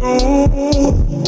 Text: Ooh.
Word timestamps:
Ooh. 0.00 1.27